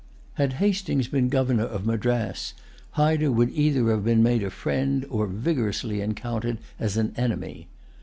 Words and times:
Had 0.33 0.53
Hastings 0.53 1.07
been 1.07 1.29
governor 1.29 1.65
of 1.65 1.85
Madras, 1.85 2.55
Hyder 2.93 3.31
would 3.31 3.49
have 3.49 3.55
been 3.55 3.63
either 3.63 4.17
made 4.17 4.41
a 4.41 4.49
friend, 4.49 5.05
or 5.11 5.27
vigorously 5.27 6.01
encountered 6.01 6.57
as 6.79 6.97
an 6.97 7.13
enemy. 7.17 7.67